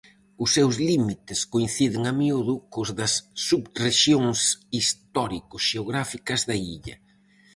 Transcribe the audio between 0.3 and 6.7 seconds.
Os seus límites coinciden a miúdo cos das subrexións histórico-xeográficas da